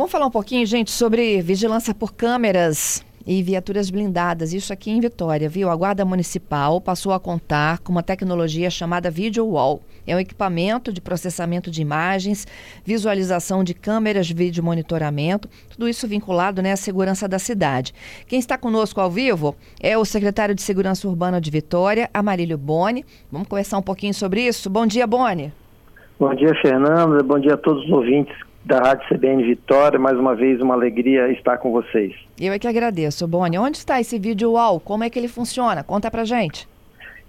[0.00, 4.98] Vamos falar um pouquinho, gente, sobre vigilância por câmeras e viaturas blindadas, isso aqui em
[4.98, 5.68] Vitória, viu?
[5.68, 9.82] A Guarda Municipal passou a contar com uma tecnologia chamada Video Wall.
[10.06, 12.46] É um equipamento de processamento de imagens,
[12.82, 17.92] visualização de câmeras de vídeo monitoramento, tudo isso vinculado né, à segurança da cidade.
[18.26, 23.04] Quem está conosco ao vivo é o secretário de Segurança Urbana de Vitória, Amarílio Boni.
[23.30, 24.70] Vamos conversar um pouquinho sobre isso.
[24.70, 25.52] Bom dia, Boni.
[26.18, 27.22] Bom dia, Fernanda.
[27.22, 29.98] Bom dia a todos os ouvintes da Rádio CBN Vitória.
[29.98, 32.14] Mais uma vez, uma alegria estar com vocês.
[32.40, 33.58] Eu é que agradeço, Boni.
[33.58, 34.80] Onde está esse vídeo UAU?
[34.80, 35.82] Como é que ele funciona?
[35.82, 36.68] Conta pra gente.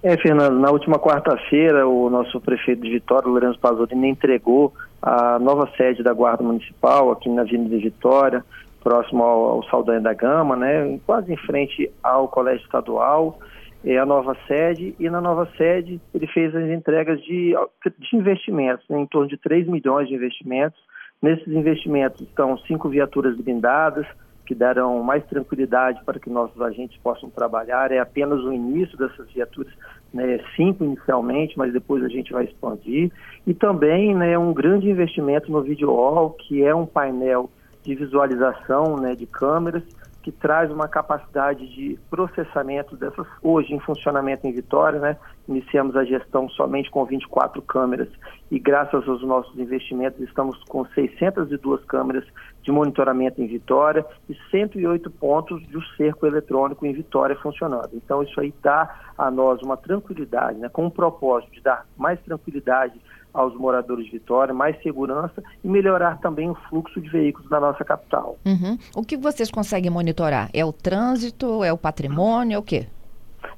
[0.03, 5.69] É, Fernando, na última quarta-feira, o nosso prefeito de Vitória, Lourenço Pasolini, entregou a nova
[5.77, 8.43] sede da Guarda Municipal, aqui na Avenida de Vitória,
[8.83, 13.37] próximo ao, ao Saldanha da Gama, né, quase em frente ao Colégio Estadual,
[13.85, 17.55] é a nova sede, e na nova sede ele fez as entregas de,
[17.99, 20.79] de investimentos, né, em torno de 3 milhões de investimentos,
[21.21, 24.07] Nesses investimentos estão cinco viaturas blindadas,
[24.45, 27.91] que darão mais tranquilidade para que nossos agentes possam trabalhar.
[27.91, 29.71] É apenas o início dessas viaturas,
[30.11, 33.11] né, cinco inicialmente, mas depois a gente vai expandir.
[33.45, 37.49] E também né, um grande investimento no Video Wall, que é um painel
[37.83, 39.83] de visualização né, de câmeras
[40.21, 45.17] que traz uma capacidade de processamento dessas, hoje em funcionamento em Vitória, né?
[45.47, 48.07] Iniciamos a gestão somente com 24 câmeras
[48.49, 52.23] e graças aos nossos investimentos estamos com 602 câmeras
[52.61, 57.89] de monitoramento em Vitória e 108 pontos de cerco eletrônico em Vitória funcionando.
[57.93, 60.69] Então isso aí dá a nós uma tranquilidade, né?
[60.69, 62.99] Com o propósito de dar mais tranquilidade
[63.33, 67.83] aos moradores de Vitória, mais segurança e melhorar também o fluxo de veículos na nossa
[67.83, 68.37] capital.
[68.45, 68.77] Uhum.
[68.95, 70.49] O que vocês conseguem monitorar?
[70.53, 72.87] É o trânsito, é o patrimônio, é o quê?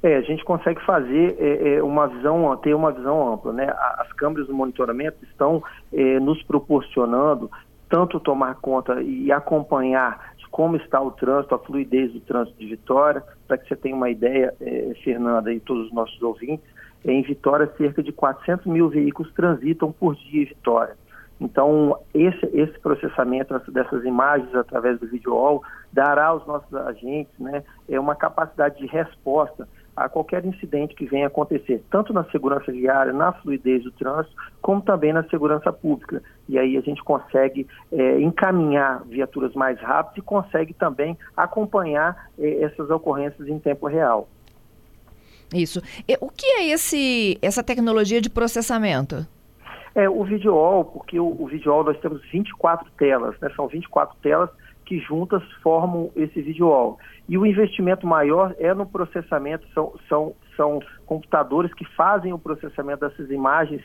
[0.02, 3.74] É, a gente consegue fazer é, é, uma visão, ter uma visão ampla, né?
[3.98, 7.50] As câmeras de monitoramento estão é, nos proporcionando
[7.88, 13.24] tanto tomar conta e acompanhar como está o trânsito, a fluidez do trânsito de Vitória,
[13.48, 16.64] para que você tenha uma ideia, é, Fernanda e todos os nossos ouvintes,
[17.04, 20.96] em Vitória, cerca de 400 mil veículos transitam por dia em Vitória.
[21.40, 27.98] Então, esse, esse processamento dessas imagens através do video dará aos nossos agentes né, é
[27.98, 33.32] uma capacidade de resposta a qualquer incidente que venha acontecer, tanto na segurança viária, na
[33.32, 36.20] fluidez do trânsito, como também na segurança pública.
[36.48, 42.64] E aí a gente consegue é, encaminhar viaturas mais rápidas e consegue também acompanhar é,
[42.64, 44.28] essas ocorrências em tempo real.
[45.52, 45.80] Isso.
[46.08, 49.26] E, o que é esse, essa tecnologia de processamento?
[49.94, 53.50] É o Videol, porque o, o Videol nós temos 24 telas, né?
[53.54, 54.50] São 24 telas
[54.84, 56.98] que juntas formam esse Videol.
[57.28, 63.08] E o investimento maior é no processamento, são, são, são computadores que fazem o processamento
[63.08, 63.82] dessas imagens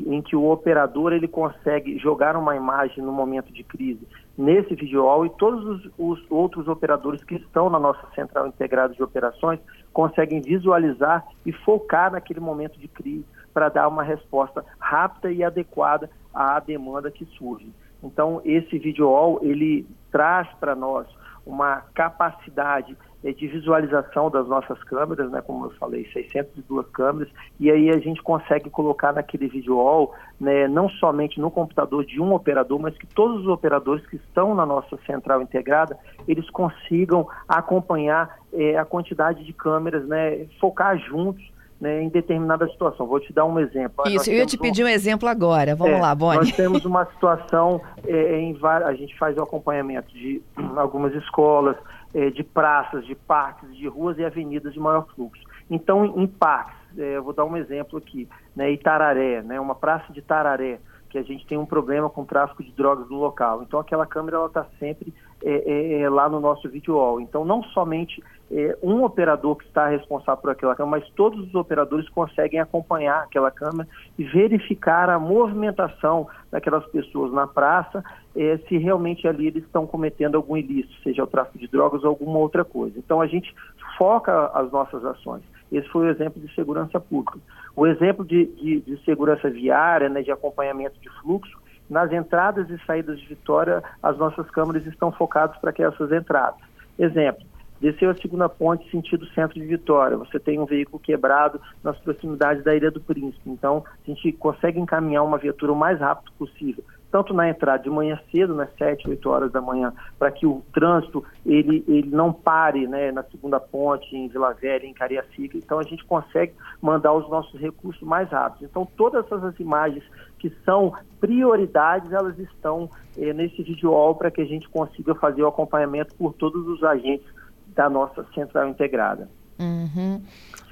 [0.00, 4.00] em que o operador ele consegue jogar uma imagem no momento de crise
[4.36, 9.02] nesse visual e todos os, os, outros operadores que estão na nossa central integrada de
[9.02, 9.60] operações
[9.94, 13.24] conseguem visualizar e focar naquele momento de crise
[13.54, 17.72] para dar uma resposta rápida e adequada à demanda que surge.
[18.02, 21.06] Então esse visual ele traz para nós
[21.46, 22.96] uma capacidade
[23.32, 28.22] de visualização das nossas câmeras, né, como eu falei, 602 câmeras, e aí a gente
[28.22, 33.40] consegue colocar naquele visual, né, não somente no computador de um operador, mas que todos
[33.40, 35.96] os operadores que estão na nossa central integrada,
[36.28, 43.06] eles consigam acompanhar é, a quantidade de câmeras, né, focar juntos né, em determinada situação.
[43.06, 44.04] Vou te dar um exemplo.
[44.06, 44.86] Isso, eu ia te pedir um...
[44.86, 45.74] um exemplo agora.
[45.74, 46.38] Vamos é, lá, Boni.
[46.38, 48.56] Nós temos uma situação é, em.
[48.62, 50.42] A gente faz o acompanhamento de
[50.76, 51.76] algumas escolas,
[52.14, 55.42] é, de praças, de parques, de ruas e avenidas de maior fluxo.
[55.70, 60.12] Então, em parques, é, eu vou dar um exemplo aqui, né, Itararé, né, uma praça
[60.12, 60.78] de Tararé,
[61.10, 63.62] que a gente tem um problema com o tráfico de drogas no local.
[63.62, 65.14] Então, aquela câmera está sempre
[65.44, 67.20] é, é, é, lá no nosso vídeo wall.
[67.20, 71.54] Então, não somente é, um operador que está responsável por aquela câmera, mas todos os
[71.54, 73.88] operadores conseguem acompanhar aquela câmera
[74.18, 78.02] e verificar a movimentação daquelas pessoas na praça,
[78.36, 82.10] é, se realmente ali eles estão cometendo algum ilícito, seja o tráfico de drogas ou
[82.10, 82.98] alguma outra coisa.
[82.98, 83.54] Então, a gente
[83.96, 85.42] foca as nossas ações.
[85.70, 87.38] Esse foi o exemplo de segurança pública.
[87.76, 91.56] O exemplo de, de, de segurança viária, né, de acompanhamento de fluxo,
[91.88, 96.60] nas entradas e saídas de Vitória, as nossas câmeras estão focadas para que essas entradas.
[96.98, 97.44] Exemplo,
[97.80, 102.64] desceu a segunda ponte sentido centro de Vitória, você tem um veículo quebrado nas proximidades
[102.64, 103.50] da Ilha do Príncipe.
[103.50, 106.82] Então, a gente consegue encaminhar uma viatura o mais rápido possível
[107.14, 110.64] tanto na entrada de manhã cedo, nas 7, 8 horas da manhã, para que o
[110.72, 115.56] trânsito ele, ele não pare né, na segunda ponte, em Vila Velha, em Cariacica.
[115.56, 118.68] Então a gente consegue mandar os nossos recursos mais rápidos.
[118.68, 120.02] Então todas essas imagens
[120.40, 125.46] que são prioridades, elas estão eh, nesse vídeo para que a gente consiga fazer o
[125.46, 127.28] acompanhamento por todos os agentes
[127.76, 129.28] da nossa central integrada.
[129.60, 130.20] Uhum.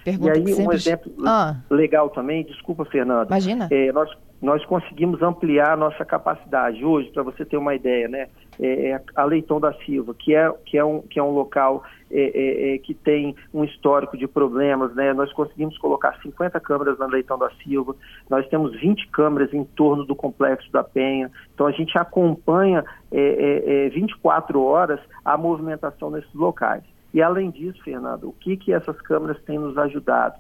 [0.05, 0.67] e aí, sempre...
[0.67, 1.55] um exemplo ah.
[1.71, 3.27] legal também, desculpa, Fernanda.
[3.27, 3.69] Imagina.
[3.71, 4.11] É, nós,
[4.43, 6.85] nós conseguimos ampliar a nossa capacidade.
[6.85, 8.29] Hoje, para você ter uma ideia, né?
[8.61, 11.85] É, é, a Leitão da Silva, que é, que é, um, que é um local
[12.11, 15.15] é, é, é, que tem um histórico de problemas, né?
[15.15, 17.95] Nós conseguimos colocar 50 câmeras na Leitão da Silva,
[18.29, 22.85] nós temos 20 câmeras em torno do Complexo da Penha, então a gente acompanha
[23.95, 26.83] 24 horas a movimentação nesses locais.
[27.15, 30.37] E além disso, Fernando, o que, que essas câmeras têm nos ajudado?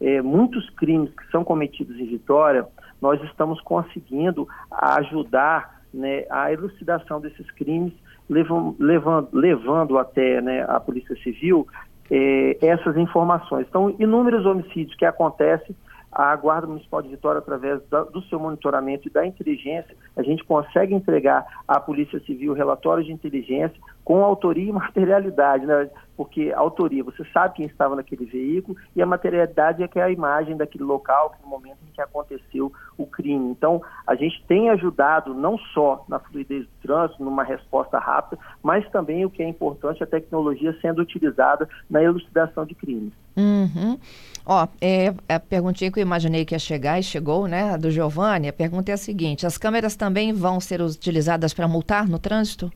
[0.00, 2.66] É, muitos crimes que são cometidos em Vitória,
[3.04, 7.92] nós estamos conseguindo ajudar né, a elucidação desses crimes,
[8.30, 11.68] levando, levando, levando até né, a Polícia Civil
[12.10, 13.66] é, essas informações.
[13.68, 15.76] Então, inúmeros homicídios que acontecem
[16.10, 20.42] a Guarda Municipal de Vitória, através da, do seu monitoramento e da inteligência, a gente
[20.42, 25.88] consegue entregar à Polícia Civil relatórios de inteligência com autoria e materialidade, né?
[26.16, 30.02] porque a autoria, você sabe quem estava naquele veículo, e a materialidade é que é
[30.02, 33.50] a imagem daquele local, no momento em que aconteceu o crime.
[33.50, 38.88] Então, a gente tem ajudado não só na fluidez do trânsito, numa resposta rápida, mas
[38.90, 43.12] também o que é importante, a tecnologia sendo utilizada na elucidação de crimes.
[43.36, 43.98] Uhum.
[44.46, 48.48] Ó, é, a perguntinha que eu imaginei que ia chegar e chegou, né, do Giovanni,
[48.48, 52.70] a pergunta é a seguinte, as câmeras também vão ser utilizadas para multar no trânsito?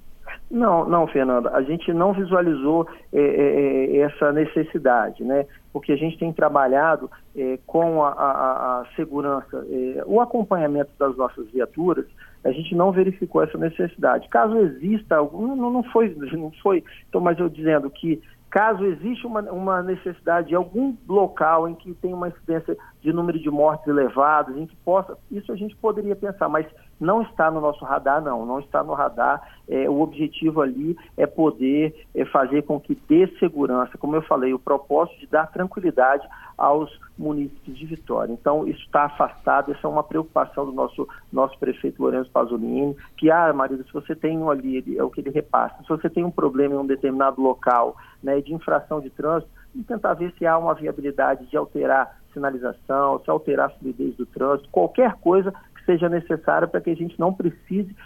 [0.50, 5.44] Não, não, Fernanda, a gente não visualizou é, é, é, essa necessidade, né?
[5.72, 11.14] Porque a gente tem trabalhado é, com a, a, a segurança, é, o acompanhamento das
[11.16, 12.06] nossas viaturas,
[12.42, 14.28] a gente não verificou essa necessidade.
[14.30, 19.26] Caso exista algum, não, não foi, não foi, então, mas eu dizendo que caso exista
[19.26, 23.86] uma, uma necessidade de algum local em que tem uma incidência de número de mortes
[23.86, 26.66] elevados, em que possa, isso a gente poderia pensar, mas
[27.00, 29.42] não está no nosso radar, não, não está no radar.
[29.68, 34.52] É, o objetivo ali é poder é, fazer com que dê segurança, como eu falei,
[34.52, 38.32] o propósito de dar tranquilidade aos munícipes de Vitória.
[38.32, 43.30] Então, isso está afastado, essa é uma preocupação do nosso, nosso prefeito Lourenço Pasolini, que,
[43.30, 46.24] ah, marido, se você tem um ali, é o que ele repassa, se você tem
[46.24, 49.50] um problema em um determinado local né, de infração de trânsito,
[49.86, 54.68] tentar ver se há uma viabilidade de alterar sinalização, se alterar a fluidez do trânsito,
[54.70, 55.52] qualquer coisa
[55.88, 57.96] seja necessária para que a gente não precise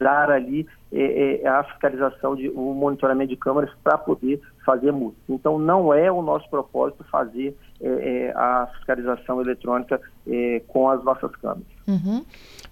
[0.00, 5.20] dar ali é, é, a fiscalização de o monitoramento de câmeras para poder fazer multas.
[5.28, 11.04] Então não é o nosso propósito fazer é, é a fiscalização eletrônica é, com as
[11.04, 11.68] nossas câmeras.
[11.86, 12.24] Uhum.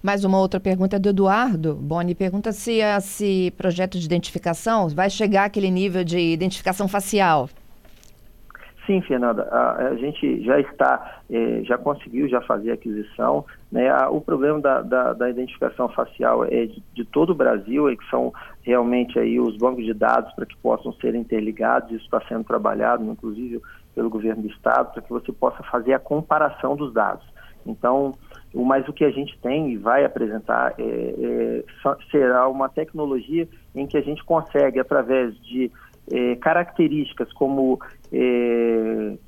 [0.03, 5.45] Mais uma outra pergunta do Eduardo Boni pergunta se esse projeto de identificação vai chegar
[5.45, 7.49] àquele nível de identificação facial.
[8.87, 13.45] Sim, Fernanda, a, a gente já está, eh, já conseguiu já fazer a aquisição.
[13.71, 13.95] Né?
[14.09, 18.09] O problema da, da, da, identificação facial é de, de, todo o Brasil, é que
[18.09, 18.33] são
[18.63, 21.91] realmente aí os bancos de dados para que possam ser interligados.
[21.91, 23.61] Isso está sendo trabalhado, inclusive
[23.95, 27.27] pelo governo do estado, para que você possa fazer a comparação dos dados.
[27.67, 28.15] Então,
[28.55, 31.65] mas o que a gente tem e vai apresentar é, é,
[32.11, 35.71] será uma tecnologia em que a gente consegue, através de
[36.11, 37.79] é, características como
[38.11, 39.19] é,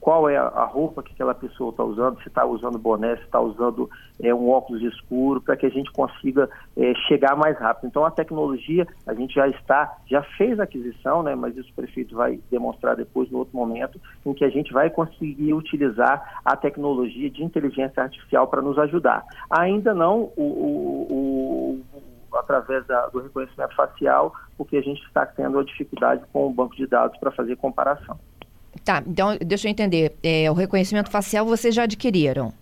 [0.00, 3.38] qual é a roupa que aquela pessoa está usando, se está usando boné, se está
[3.38, 3.88] usando
[4.22, 7.86] é, um óculos escuro, para que a gente consiga é, chegar mais rápido.
[7.86, 11.74] Então a tecnologia, a gente já está, já fez a aquisição, né, mas isso o
[11.74, 16.56] prefeito vai demonstrar depois no outro momento, em que a gente vai conseguir utilizar a
[16.56, 19.22] tecnologia de inteligência artificial para nos ajudar.
[19.50, 25.58] Ainda não o, o, o através da, do reconhecimento facial, porque a gente está tendo
[25.58, 28.18] a dificuldade com o banco de dados para fazer comparação.
[28.90, 30.16] Tá, então deixa eu entender.
[30.20, 32.52] É, o reconhecimento facial vocês já adquiriram?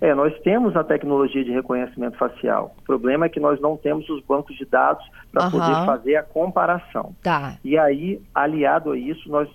[0.00, 2.74] É, nós temos a tecnologia de reconhecimento facial.
[2.78, 5.50] O problema é que nós não temos os bancos de dados para uhum.
[5.50, 7.14] poder fazer a comparação.
[7.22, 7.58] Tá.
[7.62, 9.50] E aí, aliado a isso, nós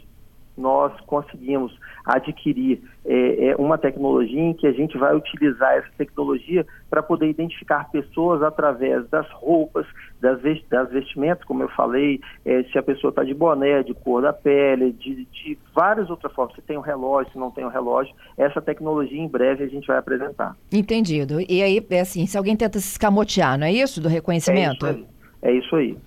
[0.61, 6.65] nós conseguimos adquirir é, é, uma tecnologia em que a gente vai utilizar essa tecnologia
[6.89, 9.85] para poder identificar pessoas através das roupas,
[10.19, 10.39] das,
[10.69, 14.33] das vestimentas, como eu falei, é, se a pessoa está de boné, de cor da
[14.33, 16.55] pele, de, de várias outras formas.
[16.55, 19.87] Se tem um relógio, se não tem um relógio, essa tecnologia em breve a gente
[19.87, 20.55] vai apresentar.
[20.71, 21.39] Entendido.
[21.41, 24.85] E aí, é assim, se alguém tenta se escamotear, não é isso do reconhecimento?
[24.85, 25.05] É isso aí.
[25.41, 25.97] É isso aí.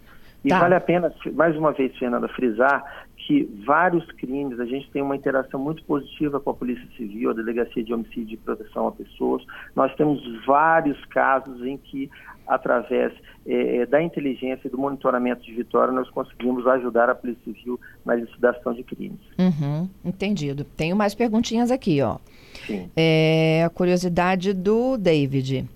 [0.44, 0.61] E tá.
[0.61, 5.16] vale a pena, mais uma vez, Fernanda, frisar que vários crimes, a gente tem uma
[5.16, 9.43] interação muito positiva com a Polícia Civil, a Delegacia de Homicídio e Proteção a Pessoas.
[9.75, 12.11] Nós temos vários casos em que,
[12.47, 13.14] através
[13.47, 18.14] eh, da inteligência e do monitoramento de Vitória, nós conseguimos ajudar a Polícia Civil na
[18.14, 19.21] elucidação de crimes.
[19.38, 20.64] Uhum, entendido.
[20.76, 22.19] Tenho mais perguntinhas aqui, ó.
[22.66, 22.90] Sim.
[22.95, 25.66] É, a curiosidade do David.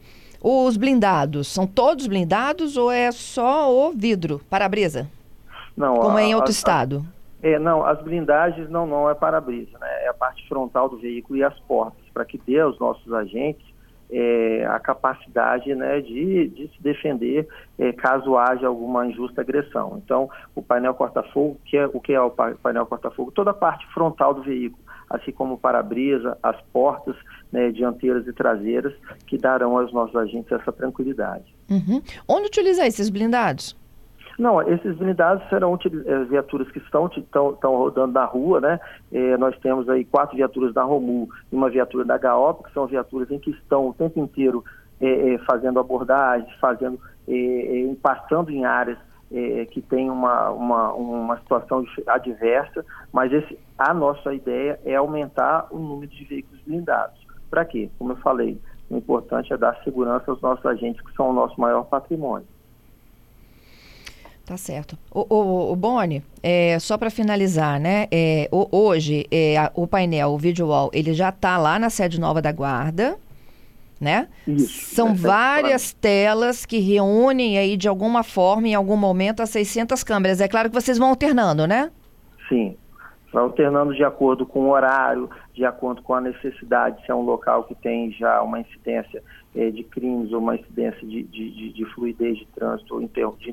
[0.40, 5.08] Os blindados, são todos blindados ou é só o vidro, para-brisa?
[5.76, 7.06] Não, Como a, é em outro a, estado?
[7.14, 10.04] A, é, não, as blindagens não, não é para-brisa, né?
[10.04, 13.66] É a parte frontal do veículo e as portas, para que dê aos nossos agentes
[14.10, 17.46] é, a capacidade né, de, de se defender
[17.78, 20.00] é, caso haja alguma injusta agressão.
[20.04, 23.30] Então, o painel corta-fogo, que é, o que é o painel corta-fogo?
[23.30, 27.16] Toda a parte frontal do veículo, assim como o para-brisa, as portas
[27.52, 28.94] né, dianteiras e traseiras,
[29.26, 31.54] que darão aos nossos agentes essa tranquilidade.
[31.70, 32.02] Uhum.
[32.26, 33.76] Onde utilizar esses blindados?
[34.38, 35.76] Não, esses blindados serão
[36.06, 38.78] é, viaturas que estão, estão, estão rodando na rua, né?
[39.10, 42.86] É, nós temos aí quatro viaturas da Romu e uma viatura da GAOP, que são
[42.86, 44.64] viaturas em que estão o tempo inteiro
[45.00, 47.00] é, é, fazendo abordagem, fazendo,
[48.00, 48.96] passando em áreas
[49.72, 55.78] que tem uma, uma, uma situação adversa, mas esse, a nossa ideia é aumentar o
[55.78, 57.18] número de veículos blindados.
[57.50, 57.90] Para quê?
[57.98, 61.60] Como eu falei, o importante é dar segurança aos nossos agentes, que são o nosso
[61.60, 62.46] maior patrimônio.
[64.48, 64.96] Tá certo.
[65.10, 68.08] O, o, o Boni, é, só para finalizar, né?
[68.10, 71.90] É, o, hoje, é, a, o painel, o video wall, ele já está lá na
[71.90, 73.18] sede nova da Guarda,
[74.00, 74.26] né?
[74.46, 74.94] Isso.
[74.94, 80.40] São várias telas que reúnem aí de alguma forma, em algum momento, as 600 câmeras.
[80.40, 81.90] É claro que vocês vão alternando, né?
[82.48, 82.74] Sim.
[83.40, 87.64] Alternando de acordo com o horário, de acordo com a necessidade, se é um local
[87.64, 89.22] que tem já uma incidência
[89.54, 93.48] é, de crimes ou uma incidência de, de, de, de fluidez de trânsito, ou de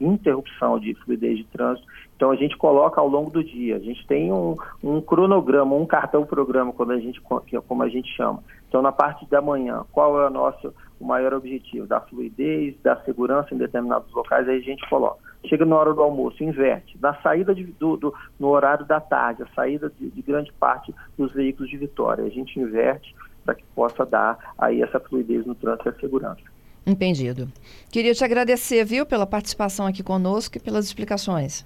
[0.00, 1.86] interrupção, de fluidez de trânsito.
[2.16, 3.76] Então a gente coloca ao longo do dia.
[3.76, 7.20] A gente tem um, um cronograma, um cartão-programa, quando a gente,
[7.52, 8.42] é como a gente chama.
[8.68, 11.86] Então na parte da manhã, qual é o nosso o maior objetivo?
[11.86, 16.02] Da fluidez, da segurança em determinados locais, aí a gente coloca chega na hora do
[16.02, 16.98] almoço, inverte.
[17.00, 20.94] Na saída de, do, do, no horário da tarde, a saída de, de, grande parte
[21.16, 25.54] dos veículos de Vitória, a gente inverte para que possa dar aí essa fluidez no
[25.54, 26.40] trânsito e a segurança.
[26.86, 27.48] Entendido.
[27.90, 31.64] Queria te agradecer, viu, pela participação aqui conosco e pelas explicações.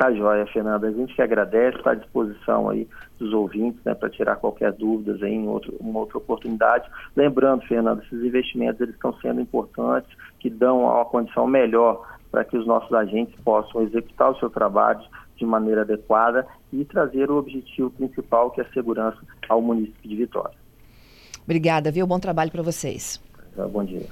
[0.00, 0.88] Tá joia, Fernanda.
[0.88, 2.88] A gente que agradece, está à disposição aí
[3.18, 6.90] dos ouvintes, né, para tirar qualquer dúvidas aí em outro, uma outra oportunidade.
[7.14, 12.56] Lembrando, Fernanda, esses investimentos eles estão sendo importantes, que dão uma condição melhor para que
[12.56, 15.02] os nossos agentes possam executar o seu trabalho
[15.36, 19.18] de maneira adequada e trazer o objetivo principal, que é a segurança
[19.50, 20.56] ao município de Vitória.
[21.44, 22.06] Obrigada, viu?
[22.06, 23.22] Bom trabalho para vocês.
[23.70, 24.06] Bom dia.